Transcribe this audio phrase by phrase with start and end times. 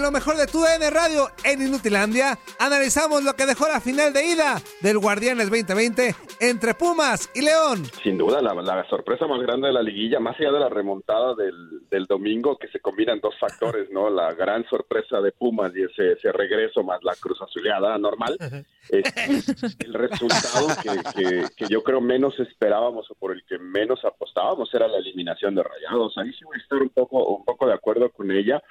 [0.00, 4.14] En lo mejor de tu DN Radio en Inutilandia, analizamos lo que dejó la final
[4.14, 7.84] de ida del Guardianes 2020 entre Pumas y León.
[8.02, 11.34] Sin duda, la, la sorpresa más grande de la liguilla, más allá de la remontada
[11.34, 14.08] del, del domingo, que se combinan dos factores, ¿no?
[14.08, 18.38] La gran sorpresa de Pumas y ese, ese regreso más la cruz azuleada normal,
[18.88, 24.02] es el resultado que, que, que yo creo menos esperábamos o por el que menos
[24.06, 26.16] apostábamos era la eliminación de Rayados.
[26.16, 28.62] Ahí sí voy a estar un poco, un poco de acuerdo con ella,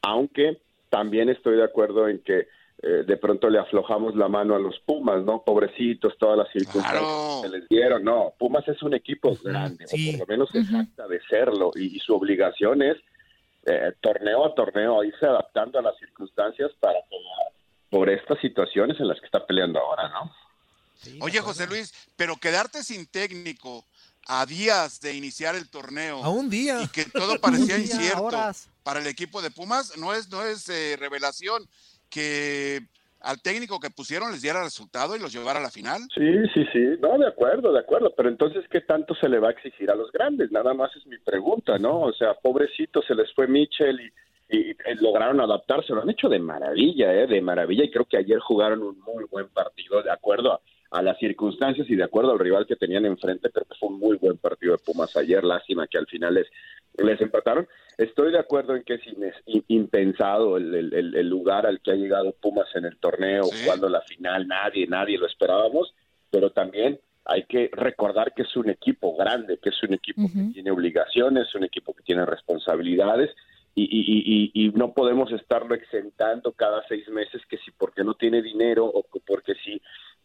[0.00, 2.48] aunque también estoy de acuerdo en que
[2.80, 5.42] eh, de pronto le aflojamos la mano a los Pumas, ¿no?
[5.42, 8.04] Pobrecitos, todas las circunstancias que se les dieron.
[8.04, 11.96] No, Pumas es un equipo grande, o por lo menos es acta de serlo, y,
[11.96, 12.96] y su obligación es
[13.66, 17.52] eh, torneo a torneo irse adaptando a las circunstancias para pelear
[17.90, 20.32] por estas situaciones en las que está peleando ahora, ¿no?
[21.20, 23.84] Oye, José Luis, pero quedarte sin técnico
[24.28, 26.22] a días de iniciar el torneo.
[26.22, 26.82] A un día.
[26.82, 28.68] Y que todo parecía día, incierto horas.
[28.82, 31.66] para el equipo de Pumas, no es, no es eh, revelación
[32.10, 32.82] que
[33.20, 36.02] al técnico que pusieron les diera resultado y los llevara a la final.
[36.14, 39.48] Sí, sí, sí, no, de acuerdo, de acuerdo, pero entonces, ¿qué tanto se le va
[39.48, 40.52] a exigir a los grandes?
[40.52, 42.02] Nada más es mi pregunta, ¿no?
[42.02, 46.28] O sea, pobrecito, se les fue Michel y, y, y lograron adaptarse, lo han hecho
[46.28, 47.26] de maravilla, ¿eh?
[47.26, 50.60] De maravilla, y creo que ayer jugaron un muy buen partido, de acuerdo a,
[50.90, 53.98] a las circunstancias y de acuerdo al rival que tenían enfrente, creo que fue un
[53.98, 56.46] muy buen partido de Pumas ayer, lástima que al final les,
[56.96, 57.68] les empataron.
[57.98, 61.94] Estoy de acuerdo en que es in- in- impensado el, el- lugar al que ha
[61.94, 65.94] llegado Pumas en el torneo, jugando la final, nadie, nadie lo esperábamos,
[66.30, 70.52] pero también hay que recordar que es un equipo grande, que es un equipo que
[70.54, 73.30] tiene obligaciones, un equipo que tiene responsabilidades
[73.82, 78.02] y, y, y- y- y no podemos estarlo exentando cada seis meses que si porque
[78.04, 79.80] no tiene dinero o que porque si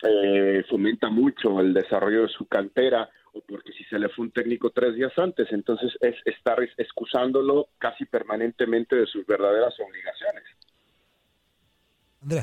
[0.06, 4.32] eh, fomenta mucho el desarrollo de su cantera o porque si se le fue un
[4.32, 10.44] técnico tres días antes, entonces es estar es- excusándolo casi permanentemente de sus verdaderas obligaciones.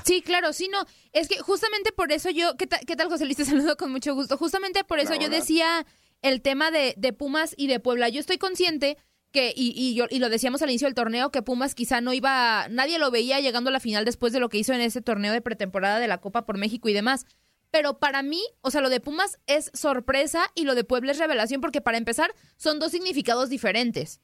[0.05, 0.79] Sí, claro, sí, no.
[1.13, 3.37] Es que justamente por eso yo, ¿qué, ta- qué tal José Luis?
[3.39, 4.37] Te saludo con mucho gusto.
[4.37, 5.37] Justamente por eso Hola, yo hola.
[5.37, 5.87] decía
[6.23, 8.11] el tema de, de Pumas y de Puebla.
[8.11, 8.99] Yo estoy consciente
[9.33, 12.13] que, y, y, yo, y lo decíamos al inicio del torneo, que Pumas quizá no
[12.13, 15.01] iba, nadie lo veía llegando a la final después de lo que hizo en ese
[15.01, 17.27] torneo de pretemporada de la Copa por México y demás.
[17.71, 21.19] Pero para mí, o sea, lo de Pumas es sorpresa y lo de Puebla es
[21.19, 24.21] revelación porque para empezar son dos significados diferentes.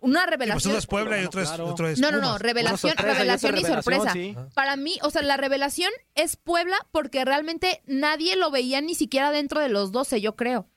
[0.00, 0.70] Una pues revelación.
[0.72, 3.60] uno es Puebla y otro es, otro es No, no, no, revelación, sorpresa revelación y,
[3.60, 4.12] sorpresa.
[4.12, 4.52] revelación, sí.
[4.54, 9.30] Para mí, o sea, la revelación es Puebla porque realmente nadie lo veía ni siquiera
[9.30, 10.69] dentro de los 12, yo creo.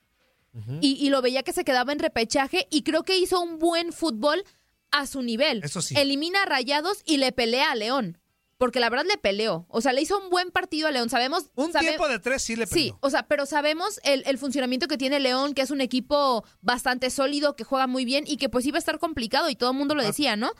[0.81, 3.91] Y, y lo veía que se quedaba en repechaje y creo que hizo un buen
[3.91, 4.43] fútbol
[4.91, 5.61] a su nivel.
[5.63, 5.95] Eso sí.
[5.97, 8.19] Elimina a Rayados y le pelea a León.
[8.59, 9.65] porque la verdad le peleó.
[9.67, 11.09] O sea, le hizo un buen partido a León.
[11.09, 11.45] Sabemos.
[11.55, 12.97] Un sabe- tiempo de tres sí le Sí, peleó.
[13.01, 17.09] o sea, pero sabemos el, el funcionamiento que tiene León, que es un equipo bastante
[17.09, 19.77] sólido, que juega muy bien y que pues iba a estar complicado y todo el
[19.77, 20.51] mundo lo decía, ¿no?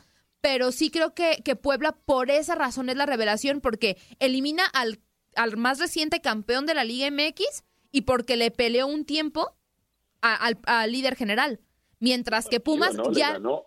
[0.42, 5.00] Pero sí creo que, que Puebla por esa razón es la revelación, porque elimina al,
[5.36, 9.56] al más reciente campeón de la Liga MX y porque le peleó un tiempo
[10.24, 11.60] a- al, al líder general.
[12.00, 13.34] Mientras que Pumas Sí, le ya...
[13.34, 13.66] ganó-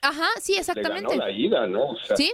[0.00, 1.16] Ajá, sí, le exactamente.
[1.16, 1.90] ganó la ida, ¿no?
[1.90, 2.32] O sea, ¿Sí?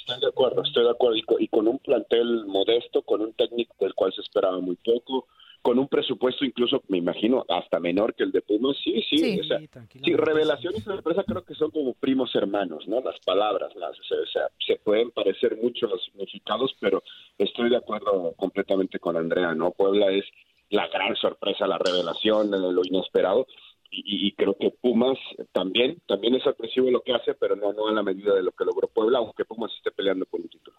[0.00, 1.16] estoy de acuerdo, estoy de acuerdo.
[1.16, 4.76] Y con, y con un plantel modesto, con un técnico del cual se esperaba muy
[4.76, 5.26] poco,
[5.62, 9.18] con un presupuesto incluso, me imagino, hasta menor que el de Pumas, sí, sí.
[9.18, 9.40] Sí.
[9.40, 9.58] o sea,
[10.04, 13.00] sí, revelación y sorpresa creo que son como primos hermanos, ¿no?
[13.00, 17.02] Las palabras, las, o sea, o sea, se pueden parecer mucho los significados, pero
[17.38, 19.72] estoy de acuerdo completamente con Andrea, ¿no?
[19.72, 20.24] Puebla es
[20.70, 23.46] la gran sorpresa, la revelación, eh, lo inesperado.
[23.88, 25.16] Y, creo que Pumas
[25.52, 28.50] también, también es sorpresivo lo que hace, pero no, no a la medida de lo
[28.52, 30.76] que logró Puebla, aunque Pumas esté peleando por un título.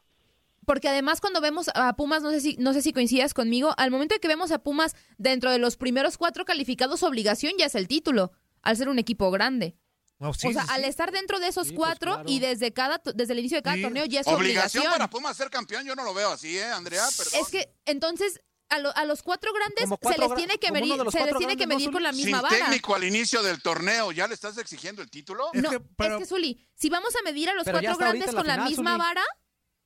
[0.65, 3.89] Porque además cuando vemos a Pumas, no sé si, no sé si coincidas conmigo, al
[3.91, 7.65] momento de que vemos a Pumas dentro de los primeros cuatro calificados, su obligación ya
[7.67, 9.77] es el título, al ser un equipo grande.
[10.19, 10.73] No, sí, o sea, sí, sí.
[10.75, 12.29] al estar dentro de esos Sí, pues, cuatro claro.
[12.29, 13.83] y desde cada desde el inicio de cada Sí.
[13.83, 14.91] torneo ya es su Obligación obligación.
[14.91, 17.03] para Pumas ser campeón, yo no lo veo así, ¿eh, Andrea?
[17.17, 17.39] Perdón.
[17.41, 20.71] Es que entonces a, lo- a los cuatro grandes Como se cuatro les tiene que
[20.71, 22.55] medir, se les cuatro tiene que grandes, ¿no, medir con la Sin misma vara.
[22.57, 25.49] técnico al inicio del torneo, ¿ya le estás exigiendo el título?
[25.53, 28.27] Es no, que, pero- es que Zuli, si vamos a medir a los cuatro grandes
[28.27, 28.99] la con la final, misma Zuli.
[28.99, 29.23] vara,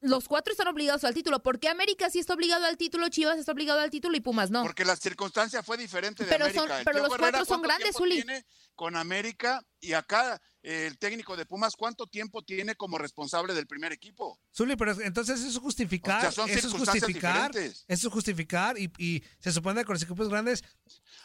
[0.01, 1.42] los cuatro están obligados al título.
[1.44, 4.50] ¿Por qué América sí está obligado al título, Chivas está obligado al título y Pumas
[4.51, 4.63] no?
[4.63, 6.68] Porque la circunstancia fue diferente de Pero América.
[6.75, 8.15] son- pero los Herrera, cuatro son ¿cuánto grandes, tiempo Zuli.
[8.24, 8.45] tiene
[8.75, 13.65] con América y acá eh, el técnico de Pumas, ¿cuánto tiempo tiene como responsable del
[13.68, 14.39] primer equipo?
[14.56, 17.86] Zuli, pero entonces eso es justificar, O sea, son eso es justificar, diferentes.
[17.88, 20.63] eso es justificar y, y se supone que con los equipos grandes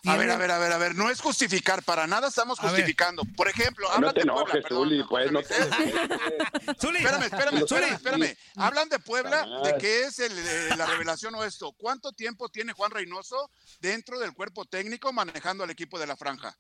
[0.05, 3.23] A ver, a ver, a ver, a ver, no es justificar, para nada estamos justificando.
[3.37, 6.75] Por ejemplo, No hablan te de Puebla, enojes, perdón, Zuli, pues, no Luis, te.
[6.81, 7.85] Zuli, Espérame, espérame, Zuli.
[7.85, 8.37] espérame, espérame.
[8.57, 11.73] Hablan de Puebla, de que es el, eh, la revelación o esto.
[11.73, 13.51] ¿Cuánto tiempo tiene Juan Reynoso
[13.81, 16.57] dentro del cuerpo técnico manejando al equipo de la franja?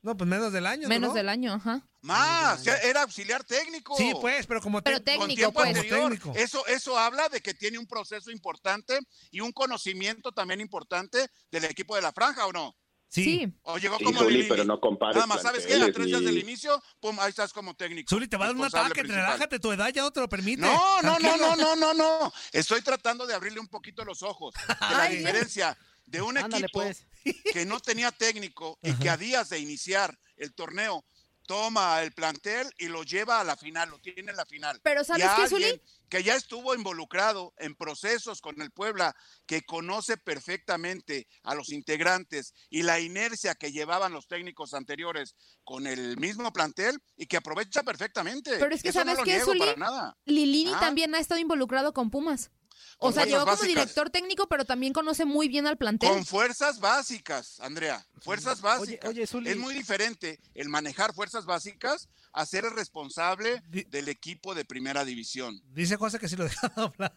[0.00, 1.14] No, pues menos del año, Menos ¿no?
[1.14, 1.82] del año, ajá.
[2.02, 3.96] Más, era auxiliar técnico.
[3.96, 5.66] Sí, pues, pero como Pero técnico, pues.
[5.76, 6.00] anterior.
[6.02, 6.32] Técnico.
[6.36, 8.98] Eso, eso habla de que tiene un proceso importante
[9.32, 12.76] y un conocimiento también importante del equipo de la franja, ¿o no?
[13.10, 13.24] sí.
[13.24, 13.58] Sí.
[13.62, 15.72] O llegó Sí, como Zuli, pero no compares Nada más, ¿sabes qué?
[15.74, 18.08] A planteles, tres días ni- del inicio, pum, ahí estás como técnico.
[18.08, 19.24] Zuli, te va a dar un ataque, principal.
[19.24, 20.60] relájate, tu edad ya no te lo permite.
[20.60, 22.32] No, no, no, no, no, no, no.
[22.52, 24.54] Estoy tratando de abrirle un poquito los ojos.
[24.68, 25.76] De la Ay, diferencia
[26.10, 27.06] de un Ándale, equipo pues.
[27.52, 31.04] que no tenía técnico y que a días de iniciar el torneo
[31.46, 34.80] toma el plantel y lo lleva a la final, lo tiene en la final.
[34.82, 35.64] Pero ¿sabes qué, Zuli?
[35.64, 39.16] alguien Que ya estuvo involucrado en procesos con el Puebla,
[39.46, 45.86] que conoce perfectamente a los integrantes y la inercia que llevaban los técnicos anteriores con
[45.86, 48.58] el mismo plantel y que aprovecha perfectamente.
[48.58, 49.58] Pero es que Eso no ¿sabes lo qué, niego Zuli?
[49.60, 50.16] para nada.
[50.26, 50.80] Lilini Ah.
[50.80, 52.50] también ha estado involucrado con Pumas.
[52.98, 53.68] O sea, llegó como básicas.
[53.68, 56.08] director técnico, pero también conoce muy bien al plantel.
[56.10, 58.04] Con fuerzas básicas, Andrea.
[58.20, 59.08] Fuerzas básicas.
[59.10, 59.50] oye, Zuli.
[59.50, 64.64] Es muy diferente el manejar fuerzas básicas a ser el responsable Di- del equipo de
[64.64, 65.60] primera división.
[65.72, 67.14] Dice José que si lo dejan hablar.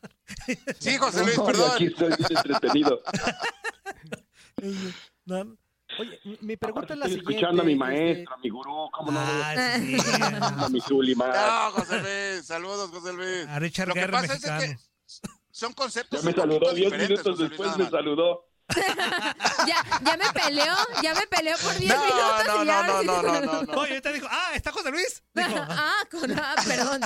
[0.80, 1.72] Sí, José Luis, No, perdón.
[1.74, 3.02] Aquí estoy bien entretenido.
[5.26, 5.58] No.
[6.00, 7.34] Oye, mi- pregunta Aparte es la estoy siguiente.
[7.34, 9.20] escuchando a mi este, maestro, a mi gurú, ¿cómo no?
[9.20, 9.98] Ah, sí.
[10.40, 11.36] A mi Zuli, más.
[11.36, 12.00] No, José
[12.36, 12.46] Luis.
[12.46, 13.48] Saludos, José Luis.
[13.48, 14.62] A Richard Lo que Guerra, pasa es mexicano.
[14.62, 14.91] que
[15.62, 18.48] son conceptos Ya me saludó, diez diferentes, minutos José Luis, después me saludó.
[19.68, 23.04] ya, ya me peleó, ya me peleó por 10 No, minutos no, y ya no,
[23.04, 23.74] no, no, no, no.
[23.74, 25.24] Oye, ahorita dijo, ah, ¿está José Luis?
[25.34, 27.02] Dijo, ah, con ah, perdón.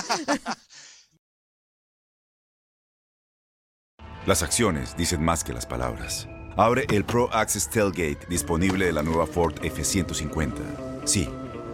[4.26, 6.26] Las acciones dicen más que las palabras.
[6.56, 11.04] Abre el Pro Access Tailgate disponible de la nueva Ford F-150.
[11.04, 11.28] Sí,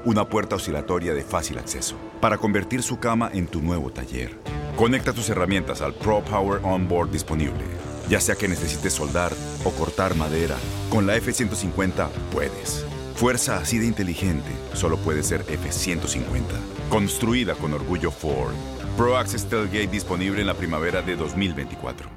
[0.05, 4.62] una puerta oscilatoria de fácil acceso para convertir su cama en tu nuevo taller.
[4.76, 7.62] Conecta tus herramientas al Pro Power Onboard disponible.
[8.09, 9.33] Ya sea que necesites soldar
[9.64, 10.57] o cortar madera,
[10.91, 12.87] con la F-150 puedes.
[13.14, 16.45] Fuerza así de inteligente solo puede ser F-150.
[16.88, 18.55] Construida con orgullo Ford.
[18.97, 22.09] Pro Access Tailgate disponible en la primavera de 2024.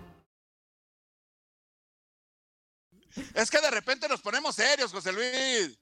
[3.34, 5.78] Es que de repente nos ponemos serios, José Luis.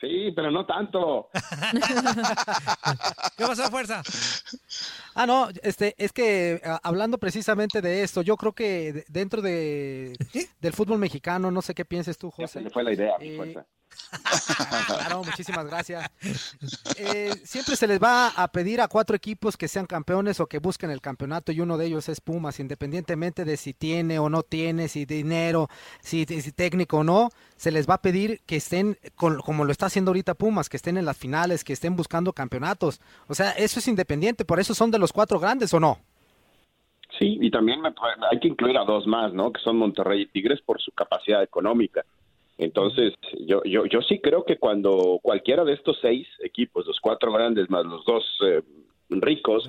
[0.00, 1.28] Sí, pero no tanto.
[3.36, 4.02] ¿qué pasó, fuerza?
[5.14, 9.42] Ah, no, este, es que ah, hablando precisamente de esto, yo creo que de- dentro
[9.42, 10.16] de,
[10.60, 12.60] del fútbol mexicano, no sé qué pienses tú, Ya se José.
[12.62, 13.56] le fue la idea, Eh.
[14.86, 16.10] Claro, muchísimas gracias.
[16.96, 20.58] Eh, siempre se les va a pedir a cuatro equipos que sean campeones o que
[20.58, 24.42] busquen el campeonato y uno de ellos es Pumas, independientemente de si tiene o no
[24.42, 25.68] tiene, si dinero,
[26.00, 29.72] si, si técnico o no, se les va a pedir que estén, con- como lo
[29.72, 33.00] está haciendo ahorita Pumas, que estén en las finales, que estén buscando campeonatos.
[33.28, 35.98] O sea, eso es independiente, por eso son de los cuatro grandes o no.
[37.18, 37.94] Sí, y también me-
[38.30, 39.52] hay que incluir a dos más, ¿no?
[39.52, 42.04] Que son Monterrey y Tigres por su capacidad económica.
[42.56, 43.14] Entonces,
[43.46, 47.68] yo, yo, yo sí creo que cuando cualquiera de estos seis equipos, los cuatro grandes
[47.68, 48.62] más los dos eh,
[49.10, 49.68] ricos,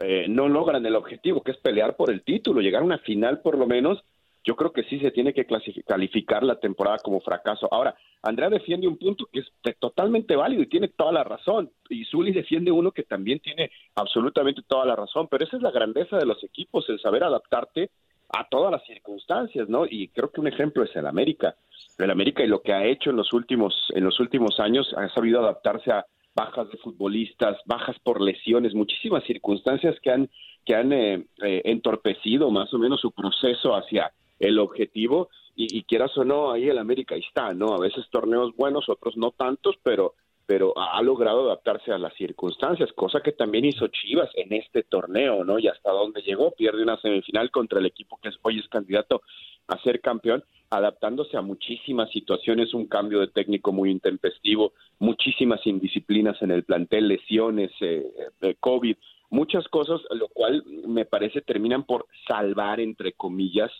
[0.00, 3.40] eh, no logran el objetivo, que es pelear por el título, llegar a una final
[3.40, 4.02] por lo menos,
[4.44, 5.46] yo creo que sí se tiene que
[5.86, 7.68] calificar la temporada como fracaso.
[7.70, 11.70] Ahora, Andrea defiende un punto que es totalmente válido y tiene toda la razón.
[11.90, 15.28] Y Zuli defiende uno que también tiene absolutamente toda la razón.
[15.30, 17.90] Pero esa es la grandeza de los equipos, el saber adaptarte
[18.32, 19.86] a todas las circunstancias, ¿no?
[19.86, 21.56] Y creo que un ejemplo es el América.
[21.98, 25.08] El América y lo que ha hecho en los últimos en los últimos años ha
[25.10, 30.30] sabido adaptarse a bajas de futbolistas, bajas por lesiones, muchísimas circunstancias que han
[30.64, 35.82] que han eh, eh, entorpecido más o menos su proceso hacia el objetivo y, y
[35.82, 37.74] quieras o no ahí el América está, ¿no?
[37.74, 40.14] A veces torneos buenos, otros no tantos, pero
[40.50, 45.44] pero ha logrado adaptarse a las circunstancias, cosa que también hizo Chivas en este torneo,
[45.44, 45.60] ¿no?
[45.60, 49.22] Y hasta dónde llegó, pierde una semifinal contra el equipo que hoy es candidato
[49.68, 56.42] a ser campeón, adaptándose a muchísimas situaciones, un cambio de técnico muy intempestivo, muchísimas indisciplinas
[56.42, 58.96] en el plantel, lesiones, eh, eh, COVID,
[59.30, 63.70] muchas cosas, lo cual me parece terminan por salvar, entre comillas,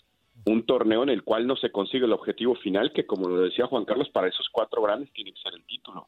[0.45, 3.67] un torneo en el cual no se consigue el objetivo final, que como lo decía
[3.67, 6.07] Juan Carlos, para esos cuatro grandes tiene que ser el título.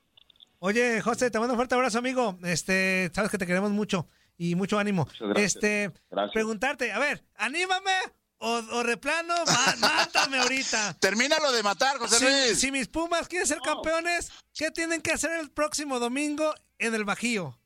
[0.66, 2.38] Oye, José, te mando un fuerte abrazo, amigo.
[2.46, 5.06] Este, sabes que te queremos mucho y mucho ánimo.
[5.20, 5.56] gracias.
[5.58, 6.32] Este, Gracias.
[6.34, 7.92] preguntarte, a ver, anímame
[8.38, 10.94] o, o de plano, má- mátame ahorita.
[11.02, 12.60] Termínalo de matar, José Si, Luis.
[12.62, 17.04] si mis Pumas quieren ser campeones, ¿qué tienen que hacer el próximo domingo en el
[17.04, 17.58] Bajío?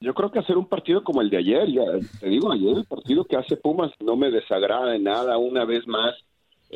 [0.00, 1.82] Yo creo que hacer un partido como el de ayer, ya
[2.18, 5.38] te digo, ayer el partido que hace Pumas no me desagrada en nada.
[5.38, 6.14] Una vez más,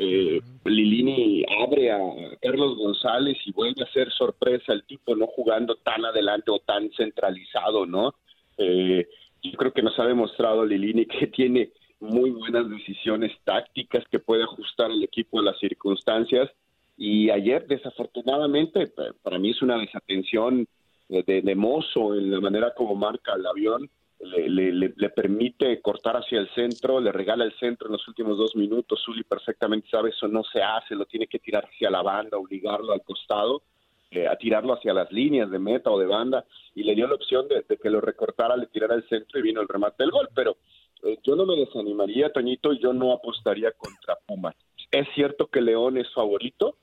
[0.01, 1.99] eh, Lilini abre a
[2.41, 6.91] Carlos González y vuelve a ser sorpresa el tipo no jugando tan adelante o tan
[6.97, 8.15] centralizado, ¿no?
[8.59, 9.07] Eh,
[9.43, 14.45] yo creo que nos ha demostrado Lilini que tiene muy buenas decisiones tácticas, que puede
[14.45, 16.49] ajustar el equipo a las circunstancias.
[16.97, 20.67] Y ayer, desafortunadamente, pa- para mí es una desatención
[21.09, 23.91] de, de, de Mozo en la manera como marca el avión.
[24.21, 28.09] Le, le- le- le permite cortar hacia el centro, le regala el centro en los
[28.09, 29.01] últimos dos minutos.
[29.05, 32.93] Zuli perfectamente sabe eso no se hace, lo tiene que tirar hacia la banda, obligarlo
[32.93, 33.63] al costado,
[34.11, 36.45] eh, a tirarlo hacia las líneas de meta o de banda.
[36.75, 39.43] Y le dio la opción de, de que lo recortara, le tirara el centro y
[39.43, 40.29] vino el remate del gol.
[40.35, 40.57] Pero
[41.05, 44.57] eh, yo no me desanimaría, Toñito, y yo no apostaría contra Pumas.
[44.91, 46.77] Es cierto que León es favorito,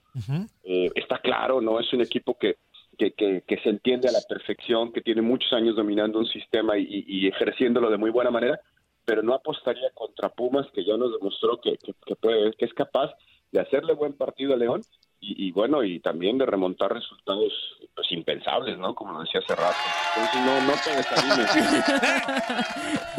[0.64, 1.80] eh, está claro, ¿no?
[1.82, 2.56] Es un equipo que,
[2.96, 6.78] que, que, que se entiende a la perfección, que tiene muchos años dominando un sistema
[6.78, 8.60] y, y- y ejerciéndolo de muy buena manera,
[9.06, 12.74] pero no apostaría contra Pumas, que ya nos demostró que, que, que puede, que es
[12.74, 13.12] capaz
[13.52, 14.82] de hacerle buen partido a León
[15.22, 17.54] y, y bueno, y también de remontar resultados
[17.96, 18.94] pues impensables, ¿no?
[18.94, 19.78] Como lo decía hace rato.
[20.16, 21.50] Entonces no, no te desanimes.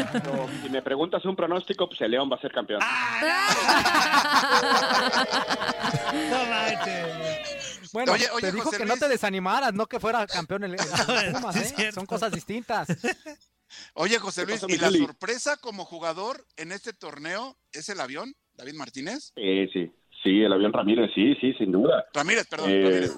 [0.13, 2.81] Pero si me preguntas un pronóstico, pues el León va a ser campeón.
[7.97, 10.73] Bueno, Oye, oye, te dijo José que no te desanimaras, no que fuera campeón el,
[10.75, 10.79] el
[11.33, 11.93] Pumas, ¿eh?
[11.93, 12.89] Son cosas distintas.
[13.95, 18.35] Oye, José ¿Qué Luis, ¿y la sorpresa como jugador en este torneo es el avión,
[18.53, 19.33] David Martínez?
[19.35, 19.91] Sí, sí,
[20.23, 22.05] sí, el avión Ramírez, sí, sí, sin duda.
[22.13, 23.17] Ramírez, perdón, Eh, Ramírez.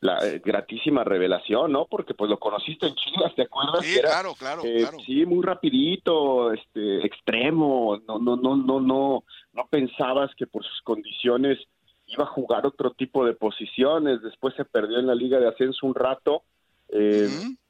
[0.00, 1.86] La eh, gratísima revelación, ¿no?
[1.86, 3.84] Porque pues lo conociste en Chivas, ¿te acuerdas?
[3.84, 4.98] Sí, Que era, claro, claro, eh, claro.
[5.06, 10.82] Sí, muy rapidito, este, extremo, no, no, no, no, no, no pensabas que por sus
[10.82, 11.58] condiciones
[12.06, 14.22] iba a jugar otro tipo de posiciones.
[14.22, 16.42] Después se perdió en la Liga de Ascenso un rato.
[16.88, 17.28] Eh,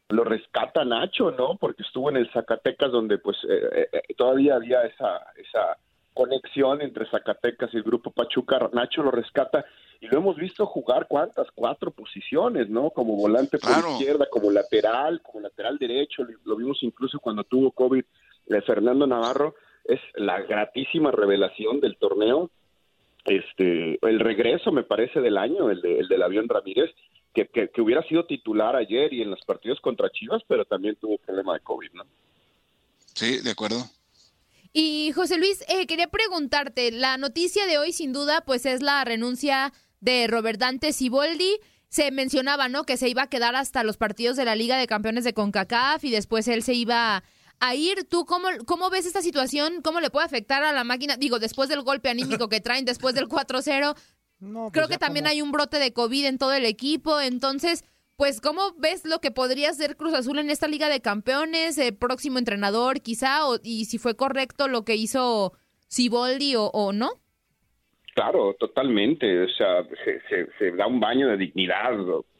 [0.08, 1.56] Lo rescata Nacho, ¿no?
[1.56, 5.78] Porque estuvo en el Zacatecas donde pues eh, eh, todavía había esa, esa
[6.14, 8.70] conexión entre Zacatecas y el grupo Pachuca.
[8.72, 9.64] Nacho lo rescata
[10.00, 12.90] y lo hemos visto jugar cuántas, cuatro posiciones, ¿no?
[12.90, 13.92] Como volante por Claro.
[13.92, 16.22] izquierda, como lateral, como lateral derecho.
[16.22, 18.04] Lo- Lo vimos incluso cuando tuvo COVID
[18.48, 19.56] eh, Fernando Navarro.
[19.84, 22.50] Es la gratísima revelación del torneo
[23.26, 26.90] este el regreso me parece del año el, de- el del avión Ramírez
[27.34, 30.96] que, que, que hubiera sido titular ayer y en los partidos contra Chivas pero también
[30.96, 32.04] tuvo problema de COVID no
[33.14, 33.78] Sí, de acuerdo.
[34.74, 39.02] Y José Luis, eh, quería preguntarte, la noticia de hoy sin duda pues es la
[39.06, 41.56] renuncia de Robert Dante Siboldi.
[41.88, 42.84] Se mencionaba, ¿no?
[42.84, 46.04] Que se iba a quedar hasta los partidos de la Liga de Campeones de CONCACAF
[46.04, 47.24] y después él se iba
[47.60, 48.04] a ir.
[48.08, 49.80] ¿Tú cómo, cómo ves esta situación?
[49.82, 51.16] ¿Cómo le puede afectar a la máquina?
[51.16, 53.94] Digo, después del golpe anímico que traen, después del 4-0,
[54.40, 57.20] No, pues creo que también como- hay un brote de COVID en todo el equipo.
[57.20, 57.84] Entonces,
[58.16, 61.76] pues, ¿cómo ves lo que podría ser Cruz Azul en esta Liga de Campeones?
[61.78, 65.52] El próximo entrenador, quizá, o, y si fue correcto lo que hizo
[65.88, 67.10] Siboldi o, o no.
[68.14, 71.92] claro totalmente o sea se, se, se da un baño de dignidad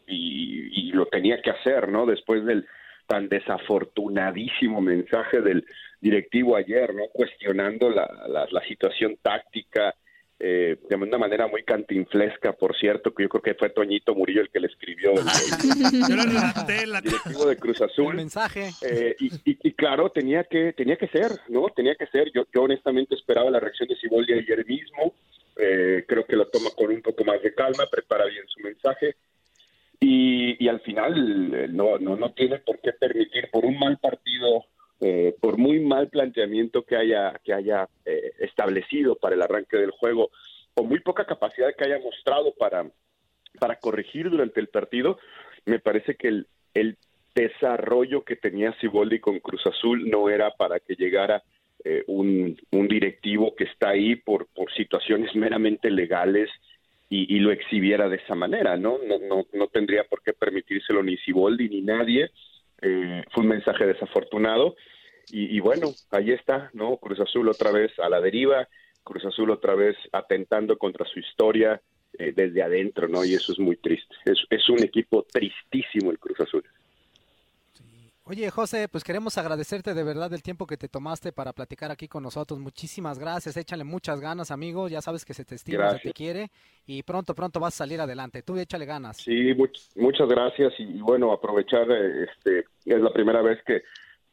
[0.07, 2.67] y, y lo tenía que hacer no después del
[3.07, 5.65] tan desafortunadísimo mensaje del
[6.01, 7.05] directivo ayer, ¿no?
[7.13, 9.95] Cuestionando la, la, la situación táctica,
[10.39, 14.43] eh, de una manera muy cantinflesca, por cierto, que yo creo que fue Toñito Murillo
[14.43, 18.15] el que le escribió el, el directivo de Cruz Azul.
[18.17, 18.69] mensaje.
[18.83, 21.69] Eh, y, y- y claro, tenía que tenía que ser, ¿no?
[21.75, 22.31] Tenía que ser.
[22.35, 25.15] Yo, yo honestamente esperaba la reacción de Siboldi ayer mismo.
[25.57, 29.15] Eh, creo que lo toma con un poco más de calma, prepara bien su mensaje.
[30.01, 33.99] Y, y al final eh, no, no, no tiene por qué permitir por un mal
[33.99, 34.67] partido,
[35.01, 39.91] eh, por muy mal planteamiento que haya, que haya eh, establecido para el arranque del
[39.91, 40.31] juego,
[40.75, 42.87] o muy poca capacidad que haya mostrado para,
[43.59, 45.19] para corregir durante el partido,
[45.65, 46.99] me parece que el, el
[47.35, 51.43] desarrollo que tenía Siboldi con Cruz Azul no era para que llegara
[51.85, 56.51] eh, un, un directivo que está ahí por, por situaciones meramente legales
[57.09, 58.99] y, lo exhibiera de esa manera, ¿no?
[59.07, 62.31] No, no, no tendría por qué permitírselo ni Siboldi ni nadie.
[62.83, 64.75] Eh, fue un mensaje desafortunado
[65.31, 66.97] y, y bueno, ahí está, ¿no?
[66.97, 68.69] Cruz Azul otra vez a la deriva,
[69.05, 71.81] Cruz Azul otra vez atentando contra su historia
[72.19, 73.25] eh, desde adentro, ¿no?
[73.25, 74.15] Y eso es muy triste.
[74.25, 76.65] Es, es un equipo tristísimo el Cruz Azul.
[78.29, 82.09] Oye, José, pues queremos agradecerte de verdad el tiempo que te tomaste para platicar aquí
[82.09, 82.59] con nosotros.
[82.59, 83.57] Muchísimas gracias.
[83.57, 84.89] Échale muchas ganas, amigo.
[84.89, 86.51] Ya sabes que se te estima, se te quiere
[86.87, 88.43] y pronto, pronto vas a salir adelante.
[88.43, 89.19] Tú échale ganas.
[89.19, 93.83] Sí, much- muchas gracias y, y bueno, aprovechar, eh, este, es la primera vez que,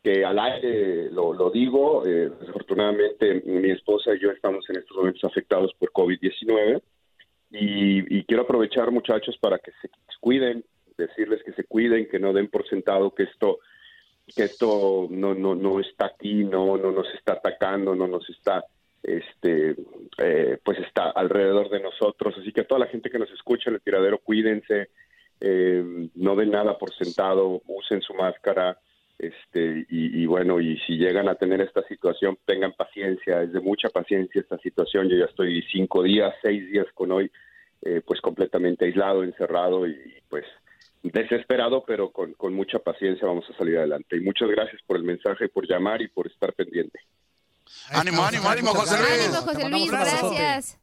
[0.02, 2.04] que al aire lo, lo digo.
[2.04, 6.82] Eh, desafortunadamente, mi esposa y yo estamos en estos momentos afectados por COVID-19
[7.52, 9.88] y, y quiero aprovechar, muchachos, para que se
[10.20, 10.66] cuiden,
[10.98, 13.60] decirles que se cuiden, que no den por sentado que esto
[14.28, 18.64] que esto no no no está aquí, no no nos está atacando, no nos está
[19.02, 19.76] este
[20.18, 23.70] eh, pues está alrededor de nosotros, así que a toda la gente que nos escucha
[23.70, 24.90] en el tiradero, cuídense,
[25.42, 28.78] eh, no den nada por sentado, usen su máscara,
[29.20, 33.60] este y, y bueno y si llegan a tener esta situación tengan paciencia, es de
[33.60, 37.30] mucha paciencia esta situación, yo ya estoy cinco días, seis días con hoy,
[37.82, 39.96] eh, pues completamente aislado, encerrado y
[40.30, 40.46] pues
[41.02, 44.18] desesperado, pero con, con mucha paciencia vamos a salir adelante.
[44.18, 47.00] Y muchas gracias por el mensaje, por llamar y por estar pendiente.
[47.90, 49.28] Ánimo, ánimo, ánimo, José Luis.
[49.28, 50.80] Ánimo, José Luis, gracias.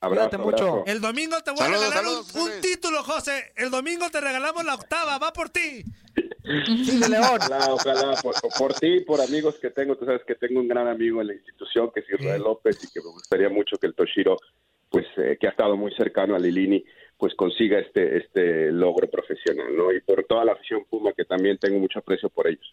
[0.00, 0.84] Abrazo, abrazo.
[0.86, 3.52] El domingo te voy Saludos, a regalar saludos, un, un título, José.
[3.56, 5.82] El domingo te regalamos la octava, va por ti.
[6.44, 9.96] Ojalá, ojalá, por, por ti, por amigos que tengo.
[9.96, 12.92] Tú sabes que tengo un gran amigo en la institución, que es Israel López, y
[12.92, 14.36] que me gustaría mucho que el Toshiro,
[14.90, 16.84] pues, eh, que ha estado muy cercano a Lilini,
[17.18, 19.92] pues consiga este, este logro profesional, ¿no?
[19.92, 22.68] Y por toda la afición Puma, que también tengo mucho aprecio por ellos.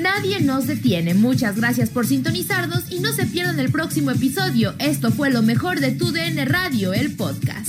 [0.00, 1.14] Nadie nos detiene.
[1.14, 4.74] Muchas gracias por sintonizarnos y no se pierdan el próximo episodio.
[4.78, 7.68] Esto fue lo mejor de tu DN Radio, el podcast.